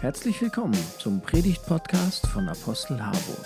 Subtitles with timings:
[0.00, 3.44] Herzlich willkommen zum Predigt-Podcast von Apostel Harburg.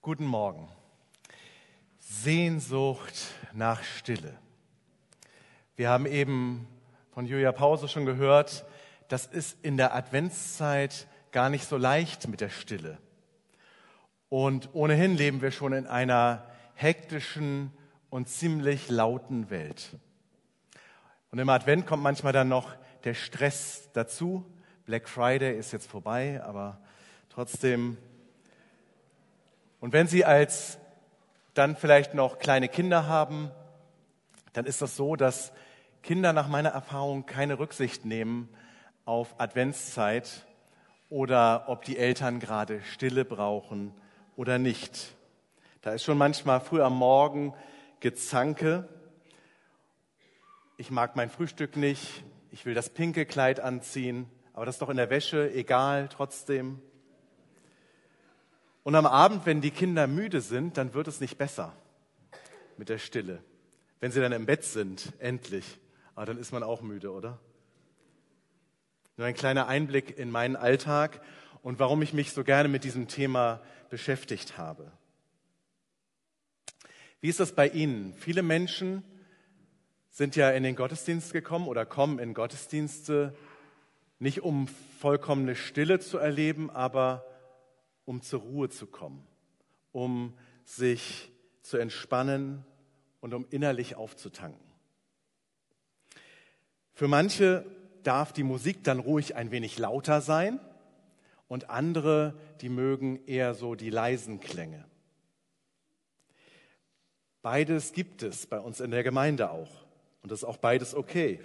[0.00, 0.70] Guten Morgen.
[1.98, 3.12] Sehnsucht
[3.52, 4.38] nach Stille.
[5.76, 6.66] Wir haben eben
[7.10, 8.64] von Julia Pause schon gehört,
[9.08, 12.96] das ist in der Adventszeit gar nicht so leicht mit der Stille.
[14.30, 17.70] Und ohnehin leben wir schon in einer hektischen
[18.10, 19.96] und ziemlich lauten Welt.
[21.30, 24.44] Und im Advent kommt manchmal dann noch der Stress dazu.
[24.84, 26.80] Black Friday ist jetzt vorbei, aber
[27.28, 27.96] trotzdem.
[29.78, 30.78] Und wenn Sie als
[31.54, 33.50] dann vielleicht noch kleine Kinder haben,
[34.52, 35.52] dann ist das so, dass
[36.02, 38.48] Kinder nach meiner Erfahrung keine Rücksicht nehmen
[39.04, 40.46] auf Adventszeit
[41.08, 43.92] oder ob die Eltern gerade Stille brauchen
[44.36, 45.14] oder nicht.
[45.82, 47.54] Da ist schon manchmal früh am Morgen
[48.00, 48.88] Gezanke.
[50.78, 54.88] Ich mag mein Frühstück nicht, ich will das pinke Kleid anziehen, aber das ist doch
[54.88, 56.80] in der Wäsche, egal, trotzdem.
[58.82, 61.76] Und am Abend, wenn die Kinder müde sind, dann wird es nicht besser
[62.78, 63.44] mit der Stille.
[64.00, 65.78] Wenn sie dann im Bett sind, endlich.
[66.14, 67.38] Aber dann ist man auch müde, oder?
[69.18, 71.20] Nur ein kleiner Einblick in meinen Alltag
[71.62, 73.60] und warum ich mich so gerne mit diesem Thema
[73.90, 74.90] beschäftigt habe.
[77.20, 78.14] Wie ist das bei Ihnen?
[78.14, 79.04] Viele Menschen
[80.08, 83.34] sind ja in den Gottesdienst gekommen oder kommen in Gottesdienste
[84.18, 84.68] nicht um
[84.98, 87.24] vollkommene Stille zu erleben, aber
[88.04, 89.26] um zur Ruhe zu kommen,
[89.92, 90.34] um
[90.64, 91.30] sich
[91.62, 92.64] zu entspannen
[93.20, 94.60] und um innerlich aufzutanken.
[96.92, 97.64] Für manche
[98.02, 100.58] darf die Musik dann ruhig ein wenig lauter sein
[101.48, 104.89] und andere, die mögen eher so die leisen Klänge.
[107.42, 109.70] Beides gibt es bei uns in der Gemeinde auch.
[110.22, 111.40] Und das ist auch beides okay.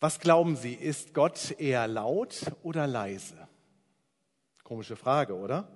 [0.00, 3.48] Was glauben Sie, ist Gott eher laut oder leise?
[4.64, 5.68] Komische Frage, oder?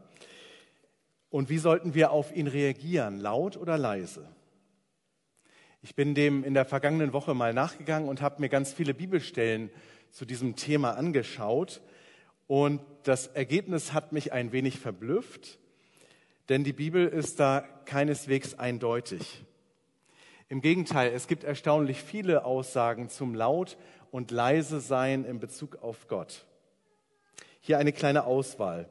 [1.31, 4.29] Und wie sollten wir auf ihn reagieren, laut oder leise?
[5.81, 9.71] Ich bin dem in der vergangenen Woche mal nachgegangen und habe mir ganz viele Bibelstellen
[10.11, 11.81] zu diesem Thema angeschaut.
[12.49, 15.61] Und das Ergebnis hat mich ein wenig verblüfft
[16.51, 19.45] denn die Bibel ist da keineswegs eindeutig.
[20.49, 23.79] Im Gegenteil, es gibt erstaunlich viele Aussagen zum Laut
[24.11, 26.45] und leise Sein in Bezug auf Gott.
[27.61, 28.89] Hier eine kleine Auswahl.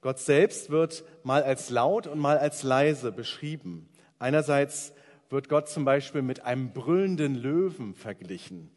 [0.00, 3.90] Gott selbst wird mal als laut und mal als leise beschrieben.
[4.18, 4.94] Einerseits
[5.28, 8.70] wird Gott zum Beispiel mit einem brüllenden Löwen verglichen.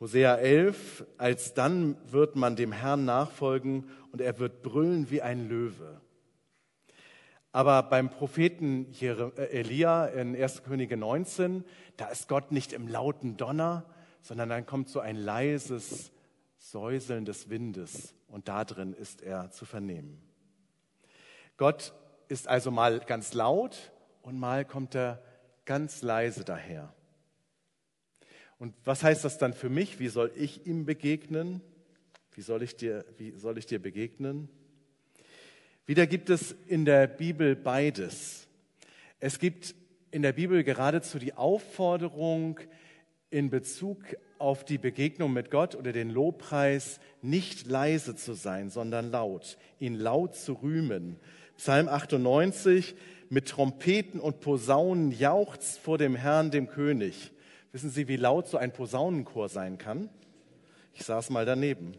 [0.00, 5.48] Hosea 11, als dann wird man dem Herrn nachfolgen und er wird brüllen wie ein
[5.48, 6.00] Löwe.
[7.52, 10.62] Aber beim Propheten äh, Elia in 1.
[10.62, 11.64] Könige 19,
[11.96, 13.84] da ist Gott nicht im lauten Donner,
[14.22, 16.12] sondern dann kommt so ein leises
[16.58, 20.22] Säuseln des Windes und da drin ist er zu vernehmen.
[21.56, 21.94] Gott
[22.28, 25.22] ist also mal ganz laut und mal kommt er
[25.64, 26.94] ganz leise daher.
[28.58, 29.98] Und was heißt das dann für mich?
[29.98, 31.62] Wie soll ich ihm begegnen?
[32.32, 34.48] Wie soll ich dir, wie soll ich dir begegnen?
[35.86, 38.46] Wieder gibt es in der Bibel beides.
[39.18, 39.74] Es gibt
[40.10, 42.60] in der Bibel geradezu die Aufforderung
[43.30, 43.98] in Bezug
[44.38, 49.94] auf die Begegnung mit Gott oder den Lobpreis, nicht leise zu sein, sondern laut, ihn
[49.94, 51.16] laut zu rühmen.
[51.56, 52.94] Psalm 98,
[53.28, 57.32] mit Trompeten und Posaunen jauchzt vor dem Herrn, dem König.
[57.72, 60.08] Wissen Sie, wie laut so ein Posaunenchor sein kann?
[60.94, 61.94] Ich saß mal daneben.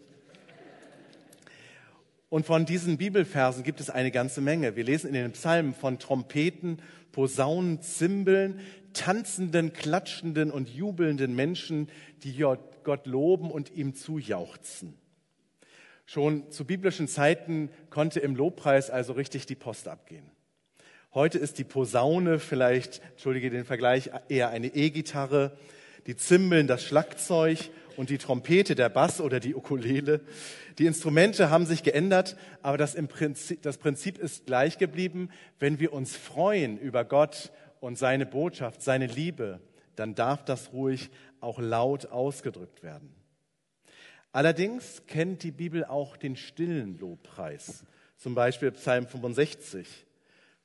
[2.31, 4.78] Und von diesen Bibelversen gibt es eine ganze Menge.
[4.78, 6.81] Wir lesen in den Psalmen von Trompeten,
[7.12, 8.62] Posaunen, Zimbeln,
[8.94, 11.90] tanzenden, klatschenden und jubelnden Menschen,
[12.24, 14.97] die Gott loben und ihm zujauchzen.
[16.06, 20.31] Schon zu biblischen Zeiten konnte im Lobpreis also richtig die Post abgehen.
[21.14, 25.58] Heute ist die Posaune vielleicht, entschuldige den Vergleich, eher eine E-Gitarre,
[26.08, 30.22] die Zimbeln das Schlagzeug und die Trompete, der Bass oder die Ukulele.
[30.78, 35.29] Die Instrumente haben sich geändert, aber das, Prinzip, das Prinzip ist gleich geblieben.
[35.59, 39.59] Wenn wir uns freuen über Gott und seine Botschaft, seine Liebe,
[39.96, 41.09] dann darf das ruhig
[41.40, 43.14] auch laut ausgedrückt werden.
[44.32, 47.84] Allerdings kennt die Bibel auch den stillen Lobpreis,
[48.16, 50.05] zum Beispiel Psalm 65.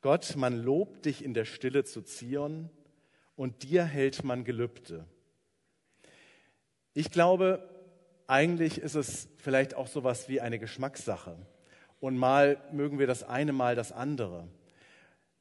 [0.02, 2.70] Gott, man lobt dich in der Stille zu Zion
[3.34, 5.04] und dir hält man Gelübde.
[6.98, 7.62] Ich glaube,
[8.26, 11.36] eigentlich ist es vielleicht auch so etwas wie eine Geschmackssache.
[12.00, 14.48] Und mal mögen wir das eine, mal das andere.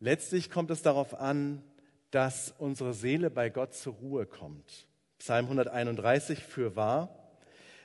[0.02, 1.63] Letztlich kommt es darauf an,
[2.12, 4.90] dass unsere Seele bei Gott zur Ruhe kommt.
[5.18, 7.18] Psalm 131 für wahr.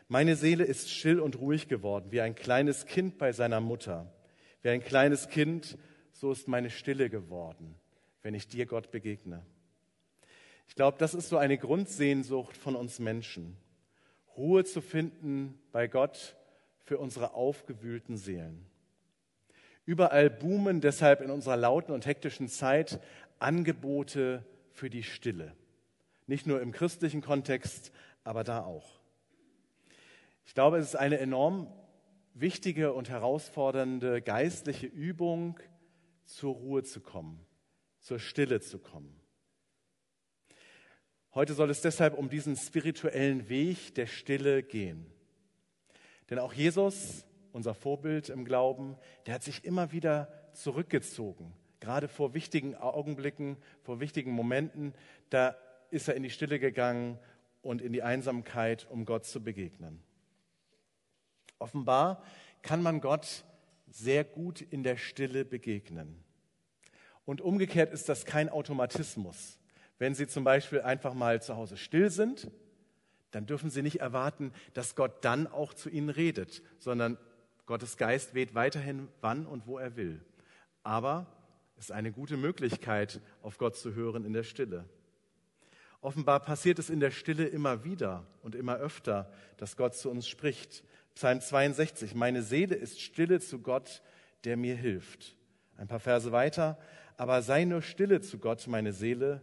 [0.08, 4.12] Meine Seele ist still und ruhig geworden, wie ein kleines Kind bei seiner Mutter.
[4.62, 5.78] Wie ein kleines Kind,
[6.10, 7.76] so ist meine Stille geworden,
[8.22, 9.46] wenn ich dir, Gott, begegne.
[10.70, 13.56] Ich glaube, das ist so eine Grundsehnsucht von uns Menschen.
[14.36, 16.36] Ruhe zu finden bei Gott
[16.84, 18.64] für unsere aufgewühlten Seelen.
[19.84, 23.00] Überall boomen deshalb in unserer lauten und hektischen Zeit
[23.40, 25.56] Angebote für die Stille.
[26.28, 27.90] Nicht nur im christlichen Kontext,
[28.22, 29.00] aber da auch.
[30.46, 31.66] Ich glaube, es ist eine enorm
[32.32, 35.58] wichtige und herausfordernde geistliche Übung,
[36.26, 37.44] zur Ruhe zu kommen,
[37.98, 39.19] zur Stille zu kommen.
[41.32, 45.06] Heute soll es deshalb um diesen spirituellen Weg der Stille gehen.
[46.28, 48.96] Denn auch Jesus, unser Vorbild im Glauben,
[49.26, 51.54] der hat sich immer wieder zurückgezogen.
[51.78, 54.92] Gerade vor wichtigen Augenblicken, vor wichtigen Momenten,
[55.30, 55.56] da
[55.90, 57.16] ist er in die Stille gegangen
[57.62, 60.02] und in die Einsamkeit, um Gott zu begegnen.
[61.60, 62.24] Offenbar
[62.62, 63.44] kann man Gott
[63.88, 66.24] sehr gut in der Stille begegnen.
[67.24, 69.59] Und umgekehrt ist das kein Automatismus.
[70.00, 72.50] Wenn Sie zum Beispiel einfach mal zu Hause still sind,
[73.32, 77.18] dann dürfen Sie nicht erwarten, dass Gott dann auch zu Ihnen redet, sondern
[77.66, 80.24] Gottes Geist weht weiterhin, wann und wo er will.
[80.82, 81.26] Aber
[81.76, 84.86] es ist eine gute Möglichkeit, auf Gott zu hören in der Stille.
[86.00, 90.26] Offenbar passiert es in der Stille immer wieder und immer öfter, dass Gott zu uns
[90.26, 90.82] spricht.
[91.14, 94.02] Psalm 62, meine Seele ist stille zu Gott,
[94.44, 95.36] der mir hilft.
[95.76, 96.78] Ein paar Verse weiter,
[97.18, 99.42] aber sei nur stille zu Gott, meine Seele,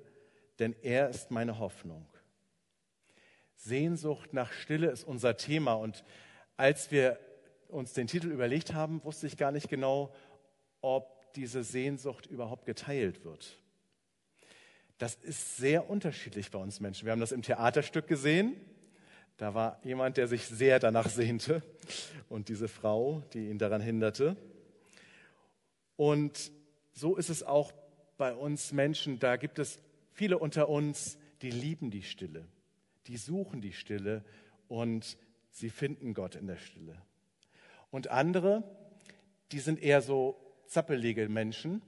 [0.59, 2.07] denn er ist meine Hoffnung.
[3.56, 6.04] Sehnsucht nach Stille ist unser Thema und
[6.57, 7.19] als wir
[7.68, 10.13] uns den Titel überlegt haben, wusste ich gar nicht genau,
[10.81, 13.59] ob diese Sehnsucht überhaupt geteilt wird.
[14.98, 17.06] Das ist sehr unterschiedlich bei uns Menschen.
[17.06, 18.56] Wir haben das im Theaterstück gesehen.
[19.38, 21.62] Da war jemand, der sich sehr danach sehnte
[22.30, 24.36] und diese Frau, die ihn daran hinderte.
[25.95, 26.51] Und
[26.94, 27.71] so ist es auch
[28.18, 29.19] bei uns Menschen.
[29.19, 29.77] Da gibt es
[30.18, 32.48] viele unter uns, die lieben die Stille,
[33.06, 34.25] die suchen die Stille
[34.68, 35.16] und
[35.52, 37.00] sie finden Gott in der Stille.
[37.92, 38.64] Und andere,
[39.52, 40.36] die sind eher so
[40.66, 41.84] zappelige Menschen,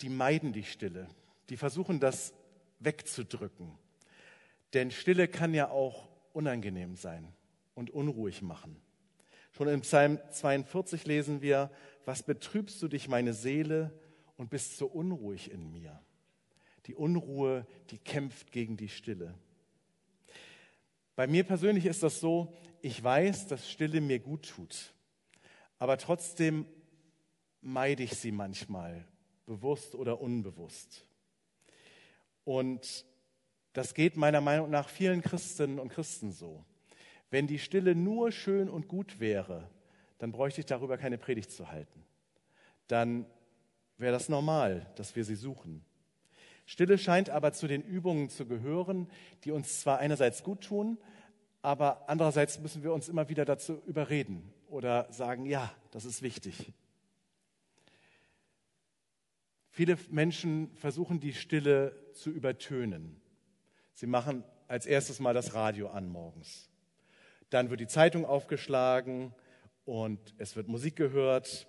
[0.00, 1.08] die meiden die Stille,
[1.50, 2.32] die versuchen das
[2.78, 3.76] wegzudrücken.
[4.72, 7.32] Denn Stille kann ja auch unangenehm sein
[7.74, 8.80] und unruhig machen.
[9.50, 11.72] Schon im Psalm 42 lesen wir,
[12.04, 13.92] was betrübst du dich, meine Seele,
[14.36, 16.00] und bist so unruhig in mir.
[16.88, 19.34] Die Unruhe, die kämpft gegen die Stille.
[21.14, 24.94] Bei mir persönlich ist das so, ich weiß, dass Stille mir gut tut,
[25.78, 26.64] aber trotzdem
[27.60, 29.06] meide ich sie manchmal,
[29.44, 31.04] bewusst oder unbewusst.
[32.44, 33.04] Und
[33.74, 36.64] das geht meiner Meinung nach vielen Christinnen und Christen so.
[37.30, 39.68] Wenn die Stille nur schön und gut wäre,
[40.16, 42.02] dann bräuchte ich darüber keine Predigt zu halten.
[42.86, 43.26] Dann
[43.98, 45.84] wäre das normal, dass wir sie suchen.
[46.68, 49.10] Stille scheint aber zu den Übungen zu gehören,
[49.44, 50.98] die uns zwar einerseits gut tun,
[51.62, 56.74] aber andererseits müssen wir uns immer wieder dazu überreden oder sagen, ja, das ist wichtig.
[59.70, 63.18] Viele Menschen versuchen die Stille zu übertönen.
[63.94, 66.68] Sie machen als erstes mal das Radio an morgens.
[67.48, 69.32] Dann wird die Zeitung aufgeschlagen
[69.86, 71.66] und es wird Musik gehört.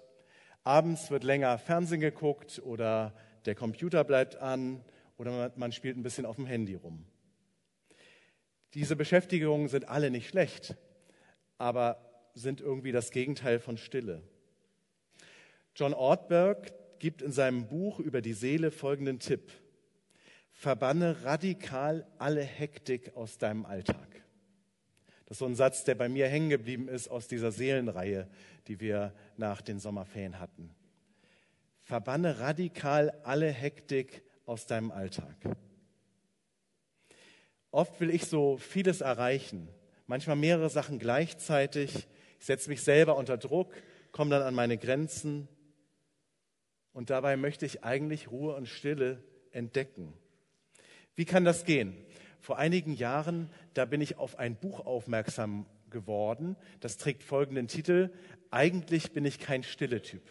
[0.65, 3.15] Abends wird länger Fernsehen geguckt oder
[3.45, 4.83] der Computer bleibt an
[5.17, 7.05] oder man spielt ein bisschen auf dem Handy rum.
[8.73, 10.75] Diese Beschäftigungen sind alle nicht schlecht,
[11.57, 14.21] aber sind irgendwie das Gegenteil von Stille.
[15.75, 19.51] John Ortberg gibt in seinem Buch über die Seele folgenden Tipp.
[20.51, 24.23] Verbanne radikal alle Hektik aus deinem Alltag.
[25.25, 28.27] Das ist so ein Satz, der bei mir hängen geblieben ist aus dieser Seelenreihe,
[28.67, 30.75] die wir nach den Sommerferien hatten.
[31.89, 35.35] Verbanne radikal alle Hektik aus deinem Alltag.
[37.71, 39.67] Oft will ich so vieles erreichen,
[40.05, 42.07] manchmal mehrere Sachen gleichzeitig.
[42.39, 43.73] Ich setze mich selber unter Druck,
[44.11, 45.47] komme dann an meine Grenzen
[46.93, 50.13] und dabei möchte ich eigentlich Ruhe und Stille entdecken.
[51.15, 51.97] Wie kann das gehen?
[52.39, 56.55] Vor einigen Jahren, da bin ich auf ein Buch aufmerksam geworden.
[56.81, 58.11] Das trägt folgenden Titel.
[58.51, 60.21] Eigentlich bin ich kein stille Typ.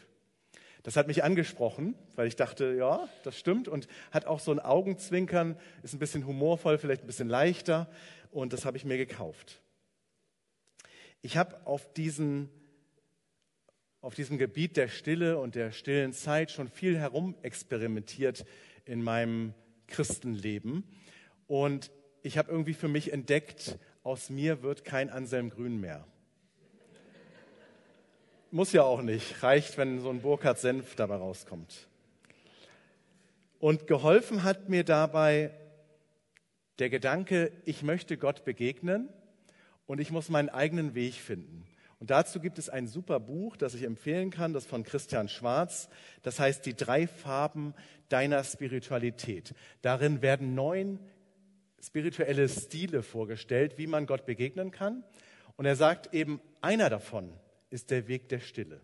[0.89, 4.59] Das hat mich angesprochen, weil ich dachte, ja, das stimmt und hat auch so ein
[4.59, 7.91] Augenzwinkern, ist ein bisschen humorvoll, vielleicht ein bisschen leichter
[8.31, 9.61] und das habe ich mir gekauft.
[11.21, 12.49] Ich habe auf, diesen,
[14.01, 18.47] auf diesem Gebiet der Stille und der stillen Zeit schon viel herumexperimentiert
[18.87, 19.53] in meinem
[19.89, 20.85] Christenleben.
[21.47, 21.91] Und
[22.23, 26.07] ich habe irgendwie für mich entdeckt, aus mir wird kein Anselm Grün mehr.
[28.51, 29.43] Muss ja auch nicht.
[29.43, 31.87] Reicht, wenn so ein Burkhard Senf dabei rauskommt.
[33.59, 35.51] Und geholfen hat mir dabei
[36.79, 39.11] der Gedanke, ich möchte Gott begegnen
[39.87, 41.67] und ich muss meinen eigenen Weg finden.
[41.99, 45.91] Und dazu gibt es ein super Buch, das ich empfehlen kann, das von Christian Schwarz.
[46.23, 47.75] Das heißt Die drei Farben
[48.09, 49.53] deiner Spiritualität.
[49.83, 51.01] Darin werden neun
[51.83, 55.05] spirituelle Stile vorgestellt, wie man Gott begegnen kann.
[55.57, 57.31] Und er sagt eben, einer davon
[57.71, 58.81] ist der Weg der Stille.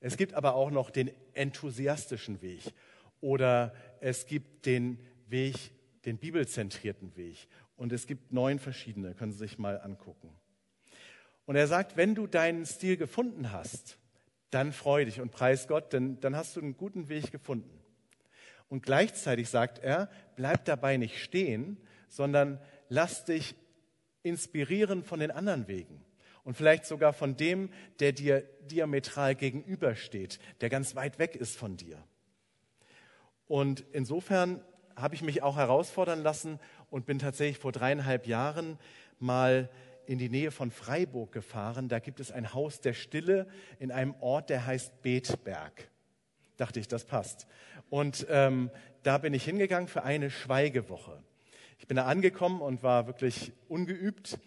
[0.00, 2.60] Es gibt aber auch noch den enthusiastischen Weg
[3.20, 5.54] oder es gibt den Weg,
[6.04, 7.48] den bibelzentrierten Weg.
[7.76, 10.28] Und es gibt neun verschiedene, können Sie sich mal angucken.
[11.46, 13.98] Und er sagt, wenn du deinen Stil gefunden hast,
[14.50, 17.80] dann freu dich und preis Gott, denn dann hast du einen guten Weg gefunden.
[18.68, 21.78] Und gleichzeitig sagt er, bleib dabei nicht stehen,
[22.08, 23.54] sondern lass dich
[24.22, 26.04] inspirieren von den anderen Wegen
[26.44, 27.70] und vielleicht sogar von dem,
[28.00, 32.02] der dir diametral gegenübersteht, der ganz weit weg ist von dir.
[33.46, 34.62] Und insofern
[34.96, 36.60] habe ich mich auch herausfordern lassen
[36.90, 38.78] und bin tatsächlich vor dreieinhalb Jahren
[39.18, 39.70] mal
[40.06, 41.88] in die Nähe von Freiburg gefahren.
[41.88, 43.48] Da gibt es ein Haus der Stille
[43.78, 45.90] in einem Ort, der heißt Betberg.
[46.56, 47.46] Dachte ich, das passt.
[47.90, 48.70] Und ähm,
[49.02, 51.22] da bin ich hingegangen für eine Schweigewoche.
[51.78, 54.38] Ich bin da angekommen und war wirklich ungeübt,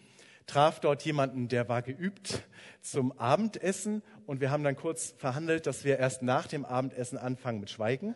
[0.47, 2.41] traf dort jemanden, der war geübt
[2.81, 7.59] zum Abendessen und wir haben dann kurz verhandelt, dass wir erst nach dem Abendessen anfangen
[7.59, 8.15] mit Schweigen.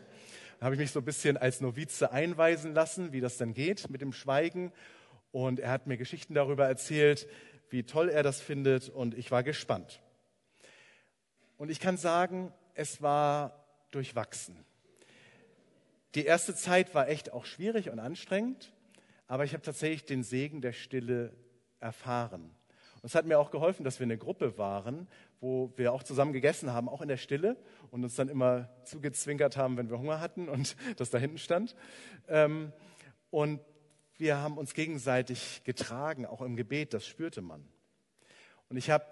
[0.60, 3.90] Da habe ich mich so ein bisschen als Novize einweisen lassen, wie das dann geht
[3.90, 4.72] mit dem Schweigen
[5.32, 7.28] und er hat mir Geschichten darüber erzählt,
[7.70, 10.02] wie toll er das findet und ich war gespannt.
[11.58, 14.58] Und ich kann sagen, es war durchwachsen.
[16.16, 18.74] Die erste Zeit war echt auch schwierig und anstrengend,
[19.28, 21.34] aber ich habe tatsächlich den Segen der Stille
[21.82, 22.56] erfahren.
[23.02, 25.08] Und es hat mir auch geholfen, dass wir eine Gruppe waren,
[25.40, 27.58] wo wir auch zusammen gegessen haben, auch in der Stille
[27.90, 31.76] und uns dann immer zugezwinkert haben, wenn wir Hunger hatten und das da hinten stand.
[32.28, 32.72] Ähm,
[33.32, 33.60] und
[34.18, 37.68] wir haben uns gegenseitig getragen, auch im Gebet, das spürte man.
[38.70, 39.06] Und ich habe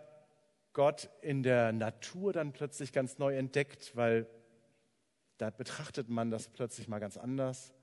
[0.73, 4.27] Gott in der Natur dann plötzlich ganz neu entdeckt, weil
[5.39, 7.73] da betrachtet man das plötzlich mal ganz anders.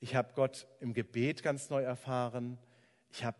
[0.00, 2.58] Ich habe Gott im Gebet ganz neu erfahren.
[3.10, 3.38] Ich habe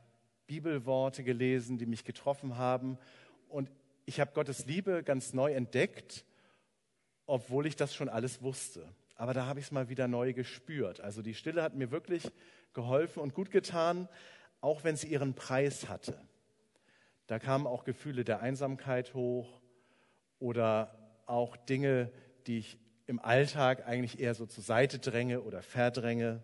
[0.51, 2.99] Bibelworte gelesen, die mich getroffen haben.
[3.49, 3.71] Und
[4.05, 6.25] ich habe Gottes Liebe ganz neu entdeckt,
[7.25, 8.85] obwohl ich das schon alles wusste.
[9.15, 11.01] Aber da habe ich es mal wieder neu gespürt.
[11.01, 12.33] Also die Stille hat mir wirklich
[12.73, 14.09] geholfen und gut getan,
[14.61, 16.21] auch wenn sie ihren Preis hatte.
[17.29, 19.61] Da kamen auch Gefühle der Einsamkeit hoch
[20.41, 22.11] oder auch Dinge,
[22.49, 22.77] die ich
[23.07, 26.43] im Alltag eigentlich eher so zur Seite dränge oder verdränge.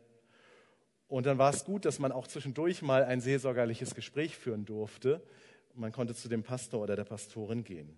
[1.09, 5.23] Und dann war es gut, dass man auch zwischendurch mal ein seelsorgerliches Gespräch führen durfte.
[5.75, 7.97] Man konnte zu dem Pastor oder der Pastorin gehen.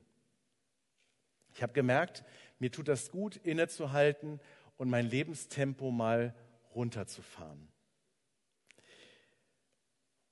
[1.55, 2.25] Ich habe gemerkt,
[2.59, 4.41] mir tut das gut, innezuhalten
[4.77, 6.35] und mein Lebenstempo mal
[6.75, 7.69] runterzufahren.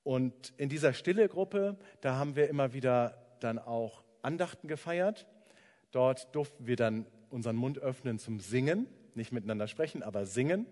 [0.03, 5.27] Und in dieser stille Gruppe, da haben wir immer wieder dann auch Andachten gefeiert.
[5.91, 10.65] Dort durften wir dann unseren Mund öffnen zum Singen, nicht miteinander sprechen, aber singen.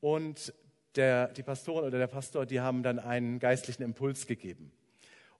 [0.00, 0.54] Und
[0.96, 4.72] der, die Pastorin oder der Pastor, die haben dann einen geistlichen Impuls gegeben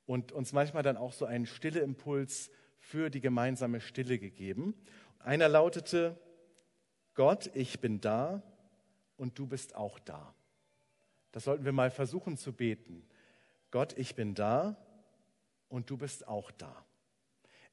[0.07, 4.75] und uns manchmal dann auch so einen stille Impuls für die gemeinsame Stille gegeben.
[5.19, 6.19] Einer lautete,
[7.15, 8.43] Gott, ich bin da
[9.17, 10.35] und du bist auch da.
[11.31, 13.07] Das sollten wir mal versuchen zu beten.
[13.71, 14.77] Gott, ich bin da
[15.69, 16.85] und du bist auch da.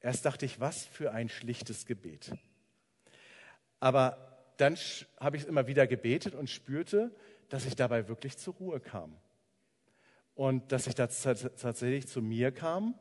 [0.00, 2.32] Erst dachte ich, was für ein schlichtes Gebet.
[3.80, 4.29] Aber
[4.60, 4.76] dann
[5.18, 7.14] habe ich es immer wieder gebetet und spürte,
[7.48, 9.16] dass ich dabei wirklich zur Ruhe kam.
[10.34, 12.94] Und dass ich da tatsächlich zu mir kam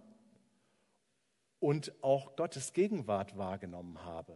[1.60, 4.36] und auch Gottes Gegenwart wahrgenommen habe.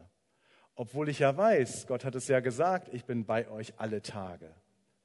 [0.75, 4.53] Obwohl ich ja weiß, Gott hat es ja gesagt, ich bin bei euch alle Tage.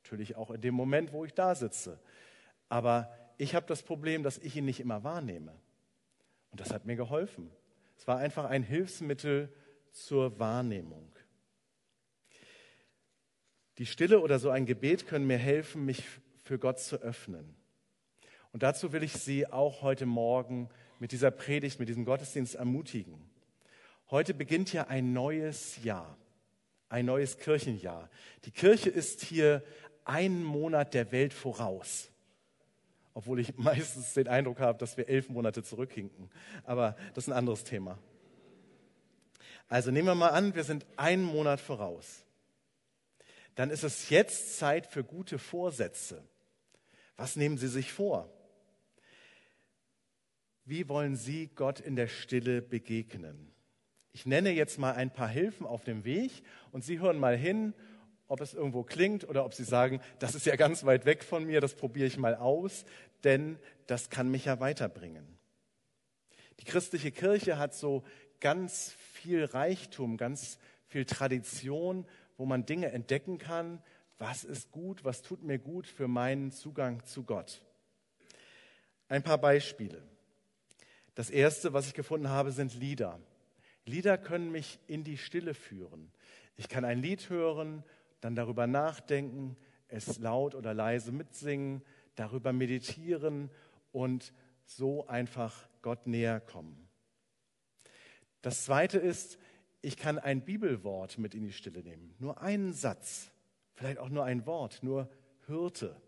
[0.03, 1.99] Natürlich auch in dem Moment, wo ich da sitze.
[2.69, 5.53] Aber ich habe das Problem, dass ich ihn nicht immer wahrnehme.
[6.51, 7.51] Und das hat mir geholfen.
[7.97, 9.53] Es war einfach ein Hilfsmittel
[9.93, 11.11] zur Wahrnehmung.
[13.79, 16.05] Die Stille oder so ein Gebet können mir helfen, mich
[16.45, 17.55] für Gott zu öffnen.
[18.53, 20.69] Und dazu will ich Sie auch heute Morgen
[20.99, 23.15] mit dieser Predigt, mit diesem Gottesdienst ermutigen.
[24.11, 26.17] Heute beginnt ja ein neues Jahr,
[26.89, 28.09] ein neues Kirchenjahr.
[28.45, 29.63] Die Kirche ist hier
[30.05, 32.11] einen Monat der Welt voraus
[33.19, 36.31] obwohl ich meistens den Eindruck habe, dass wir elf Monate zurückhinken.
[36.63, 37.99] Aber das ist ein anderes Thema.
[39.69, 42.25] Also nehmen wir mal an, wir sind einen Monat voraus.
[43.59, 46.23] Dann ist es jetzt Zeit für gute Vorsätze.
[47.17, 48.33] Was nehmen Sie sich vor?
[50.65, 53.53] Wie wollen Sie Gott in der Stille begegnen?
[54.13, 56.31] Ich nenne jetzt mal ein paar Hilfen auf dem Weg
[56.71, 57.75] und Sie hören mal hin,
[58.29, 61.43] ob es irgendwo klingt oder ob Sie sagen, das ist ja ganz weit weg von
[61.43, 62.85] mir, das probiere ich mal aus,
[63.25, 65.37] denn das kann mich ja weiterbringen.
[66.61, 68.05] Die christliche Kirche hat so
[68.39, 72.07] ganz viel Reichtum, ganz viel Tradition,
[72.39, 73.83] wo man Dinge entdecken kann,
[74.19, 77.63] was ist gut, was tut mir gut für meinen Zugang zu Gott.
[79.09, 80.03] Ein paar Beispiele.
[81.15, 83.21] Das erste, was ich gefunden habe, sind Lieder.
[83.85, 86.13] Lieder können mich in die Stille führen.
[86.57, 87.85] Ich kann ein Lied hören,
[88.21, 89.57] dann darüber nachdenken,
[89.89, 91.83] es laut oder leise mitsingen,
[92.15, 93.51] darüber meditieren
[93.93, 94.33] und
[94.65, 96.89] so einfach Gott näher kommen.
[98.43, 99.39] Das zweite ist,
[99.81, 102.15] ich kann ein Bibelwort mit in die Stille nehmen.
[102.19, 103.31] Nur einen Satz,
[103.75, 105.09] vielleicht auch nur ein Wort, nur
[105.47, 106.01] Hürte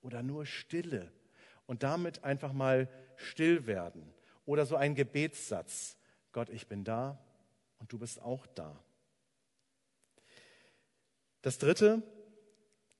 [0.00, 1.12] oder nur Stille
[1.66, 4.12] und damit einfach mal still werden.
[4.46, 5.96] Oder so ein Gebetssatz.
[6.32, 7.18] Gott, ich bin da
[7.78, 8.82] und du bist auch da.
[11.42, 12.02] Das Dritte,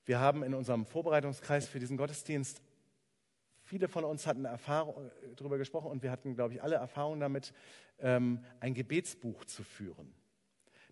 [0.05, 2.61] wir haben in unserem Vorbereitungskreis für diesen Gottesdienst,
[3.69, 7.19] viele von uns hatten Erfahrung, äh, darüber gesprochen und wir hatten, glaube ich, alle Erfahrungen
[7.19, 7.53] damit,
[7.99, 10.11] ähm, ein Gebetsbuch zu führen.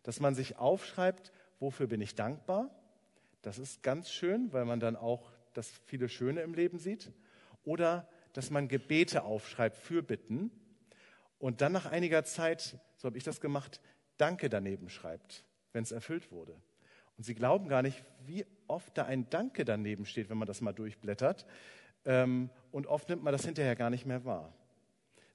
[0.04, 2.70] Dass man sich aufschreibt, wofür bin ich dankbar.
[3.42, 7.12] Das ist ganz schön, weil man dann auch das viele Schöne im Leben sieht.
[7.64, 10.52] Oder dass man Gebete aufschreibt, für Bitten
[11.40, 13.82] und dann nach einiger Zeit, so habe ich das gemacht,
[14.18, 15.44] Danke daneben schreibt,
[15.74, 16.56] wenn es erfüllt wurde.
[17.18, 20.62] Und Sie glauben gar nicht, wie oft da ein Danke daneben steht, wenn man das
[20.62, 21.46] mal durchblättert.
[22.06, 24.54] Ähm, und oft nimmt man das hinterher gar nicht mehr wahr.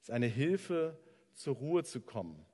[0.00, 0.98] Es ist eine Hilfe,
[1.34, 2.44] zur Ruhe zu kommen.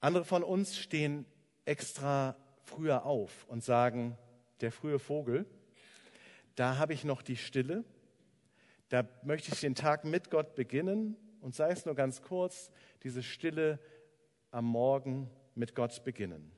[0.00, 1.26] Andere von uns stehen
[1.64, 4.16] extra früher auf und sagen,
[4.60, 5.46] der frühe Vogel,
[6.54, 7.84] da habe ich noch die Stille,
[8.88, 12.70] da möchte ich den Tag mit Gott beginnen und sei es nur ganz kurz,
[13.02, 13.78] diese Stille
[14.50, 16.55] am Morgen mit Gott beginnen.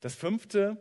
[0.00, 0.76] Das fünfte,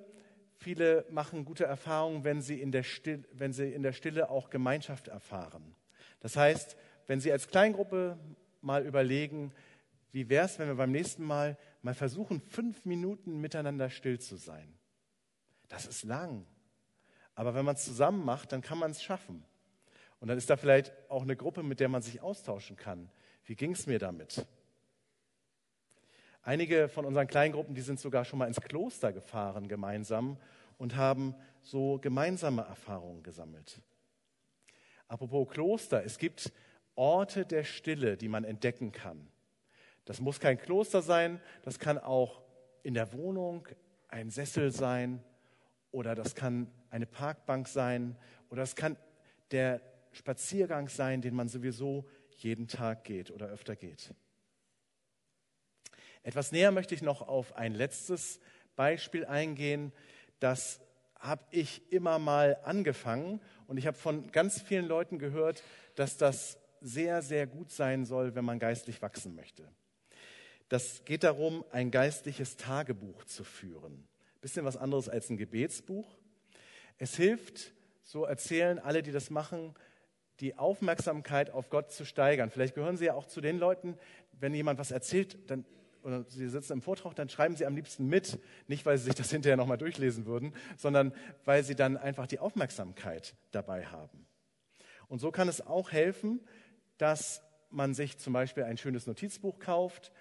[0.57, 4.49] viele machen gute Erfahrungen, wenn sie in der Stille, wenn sie in der Stille auch
[4.49, 5.75] Gemeinschaft erfahren.
[6.19, 6.75] Das heißt,
[7.07, 8.19] wenn Sie als Kleingruppe
[8.61, 9.51] mal überlegen,
[10.11, 14.35] wie wäre es, wenn wir beim nächsten Mal mal versuchen, fünf Minuten miteinander still zu
[14.35, 14.77] sein.
[15.69, 16.45] Das ist lang.
[17.35, 19.43] Aber wenn man es zusammen macht, dann kann man es schaffen.
[20.19, 23.09] Und dann ist da vielleicht auch eine Gruppe, mit der man sich austauschen kann.
[23.45, 24.45] Wie ging es mir damit?
[26.49, 30.35] Einige von unseren Kleingruppen, die sind sogar schon mal ins Kloster gefahren gemeinsam
[30.79, 33.79] und haben so gemeinsame Erfahrungen gesammelt.
[35.07, 36.51] Apropos Kloster, es gibt
[36.95, 39.27] Orte der Stille, die man entdecken kann.
[40.05, 42.41] Das muss kein Kloster sein, das kann auch
[42.81, 43.67] in der Wohnung
[44.07, 45.23] ein Sessel sein
[45.91, 48.17] oder das kann eine Parkbank sein
[48.49, 48.97] oder es kann
[49.51, 49.81] der
[50.13, 54.15] Spaziergang sein, den man sowieso jeden Tag geht oder öfter geht.
[56.23, 58.39] Etwas näher möchte ich noch auf ein letztes
[58.75, 59.91] Beispiel eingehen.
[60.39, 60.79] Das
[61.19, 65.63] habe ich immer mal angefangen und ich habe von ganz vielen Leuten gehört,
[65.95, 69.67] dass das sehr, sehr gut sein soll, wenn man geistlich wachsen möchte.
[70.69, 74.07] Das geht darum, ein geistliches Tagebuch zu führen.
[74.39, 76.07] Bisschen was anderes als ein Gebetsbuch.
[76.97, 79.73] Es hilft, so erzählen alle, die das machen,
[80.39, 82.49] die Aufmerksamkeit auf Gott zu steigern.
[82.49, 83.97] Vielleicht gehören Sie ja auch zu den Leuten,
[84.31, 85.65] wenn jemand was erzählt, dann,
[86.03, 88.39] oder Sie sitzen im Vortrag, dann schreiben Sie am liebsten mit.
[88.67, 91.13] Nicht, weil Sie sich das hinterher nochmal durchlesen würden, sondern
[91.45, 94.25] weil Sie dann einfach die Aufmerksamkeit dabei haben.
[95.07, 96.39] Und so kann es auch helfen,
[96.97, 100.11] dass man sich zum Beispiel ein schönes Notizbuch kauft.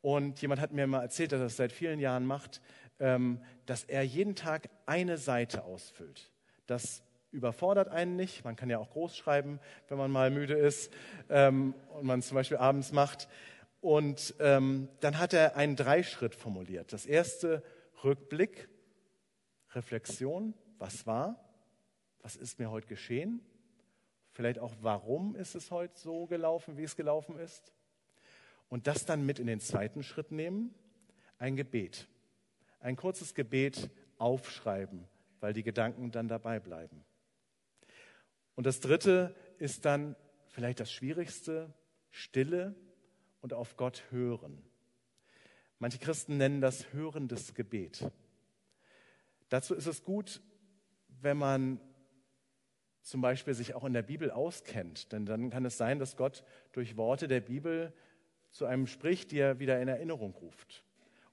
[0.00, 2.60] Und jemand hat mir mal erzählt, dass er das seit vielen Jahren macht,
[3.00, 6.30] ähm, dass er jeden Tag eine Seite ausfüllt.
[6.66, 8.44] Das überfordert einen nicht.
[8.44, 10.92] Man kann ja auch groß schreiben, wenn man mal müde ist
[11.28, 13.28] ähm, und man zum Beispiel abends macht.
[13.80, 16.92] Und ähm, dann hat er einen Dreischritt formuliert.
[16.92, 17.62] Das erste
[18.02, 18.68] Rückblick,
[19.74, 21.44] Reflexion, was war,
[22.20, 23.40] was ist mir heute geschehen,
[24.38, 27.72] Vielleicht auch, warum ist es heute so gelaufen, wie es gelaufen ist?
[28.68, 30.72] Und das dann mit in den zweiten Schritt nehmen,
[31.38, 32.06] ein Gebet.
[32.78, 35.08] Ein kurzes Gebet aufschreiben,
[35.40, 37.04] weil die Gedanken dann dabei bleiben.
[38.54, 40.14] Und das dritte ist dann
[40.46, 41.74] vielleicht das Schwierigste,
[42.12, 42.76] Stille
[43.48, 44.62] und auf Gott hören.
[45.78, 48.04] Manche Christen nennen das hörendes Gebet.
[49.48, 50.42] Dazu ist es gut,
[51.22, 51.80] wenn man
[53.00, 55.12] zum Beispiel sich auch in der Bibel auskennt.
[55.12, 57.94] Denn dann kann es sein, dass Gott durch Worte der Bibel
[58.50, 60.84] zu einem spricht, die er wieder in Erinnerung ruft.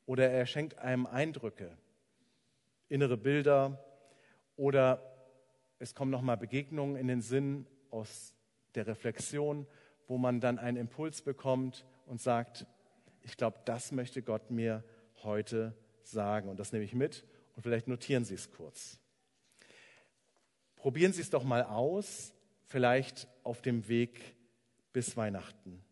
[0.06, 1.76] oder er schenkt einem Eindrücke,
[2.88, 3.84] innere Bilder
[4.56, 5.02] oder
[5.80, 8.34] es kommen nochmal Begegnungen in den Sinn aus
[8.76, 9.68] der Reflexion,
[10.08, 12.66] wo man dann einen Impuls bekommt und sagt,
[13.24, 14.84] ich glaube, das möchte Gott mir
[15.24, 16.50] heute sagen.
[16.50, 19.00] Und das nehme ich mit und vielleicht notieren Sie es kurz.
[20.76, 22.34] Probieren Sie es doch mal aus,
[22.68, 24.36] vielleicht auf dem Weg
[24.94, 25.84] bis Weihnachten.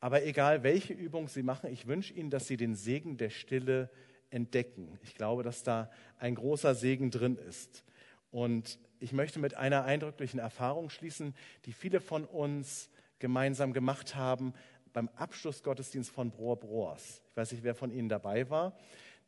[0.00, 3.88] Aber egal, welche Übung Sie machen, ich wünsche Ihnen, dass Sie den Segen der Stille
[4.30, 4.98] entdecken.
[5.02, 7.84] Ich glaube, dass da ein großer Segen drin ist.
[8.30, 11.34] Und ich möchte mit einer eindrücklichen Erfahrung schließen,
[11.66, 14.54] die viele von uns gemeinsam gemacht haben
[14.92, 17.22] beim Abschlussgottesdienst von Brohr Brohrs.
[17.30, 18.76] Ich weiß nicht, wer von Ihnen dabei war.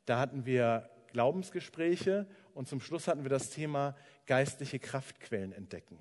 [0.04, 3.96] Da hatten wir Glaubensgespräche und zum Schluss hatten wir das Thema
[4.26, 5.98] geistliche Kraftquellen entdecken.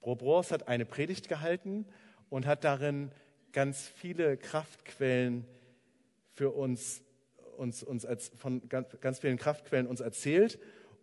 [0.00, 1.86] Brohr Brohrs hat eine Predigt gehalten
[2.28, 3.12] und hat darin
[3.52, 5.46] ganz viele Kraftquellen
[6.32, 7.02] für uns,
[7.56, 10.58] uns, uns als, von ganz, ganz vielen Kraftquellen uns erzählt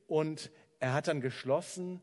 [0.07, 2.01] und er hat dann geschlossen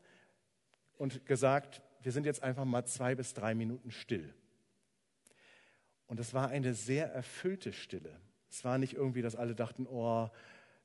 [0.97, 4.33] und gesagt, wir sind jetzt einfach mal zwei bis drei Minuten still.
[6.07, 8.19] Und es war eine sehr erfüllte Stille.
[8.49, 10.29] Es war nicht irgendwie, dass alle dachten, oh,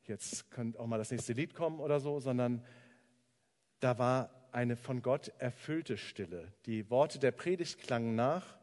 [0.04, 2.64] jetzt könnte auch mal das nächste Lied kommen oder so, sondern
[3.80, 6.52] da war eine von Gott erfüllte Stille.
[6.66, 8.58] Die Worte der Predigt klangen nach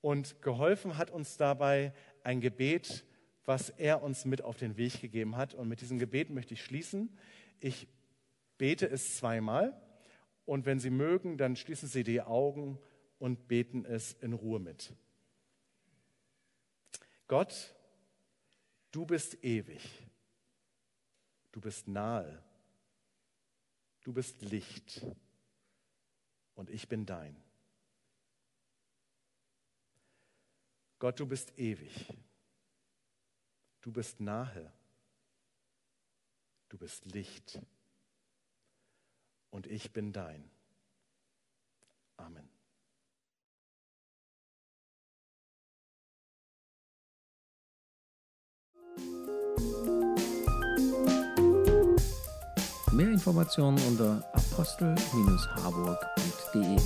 [0.00, 1.92] und geholfen hat uns dabei
[2.24, 3.04] ein Gebet,
[3.44, 5.54] was er uns mit auf den Weg gegeben hat.
[5.54, 7.16] Und mit diesem Gebet möchte ich schließen.
[7.60, 7.88] Ich
[8.58, 9.80] bete es zweimal
[10.44, 12.78] und wenn Sie mögen, dann schließen Sie die Augen
[13.18, 14.92] und beten es in Ruhe mit.
[17.32, 17.74] Gott,
[18.90, 19.80] du bist ewig,
[21.50, 22.42] du bist nahe,
[24.02, 25.00] du bist Licht
[26.56, 27.42] und ich bin dein.
[30.98, 32.06] Gott, du bist ewig,
[33.80, 34.70] du bist nahe,
[36.68, 37.58] du bist Licht
[39.50, 40.50] und ich bin dein.
[42.18, 42.51] Amen.
[52.92, 56.76] Mehr Informationen unter apostel-harburg.de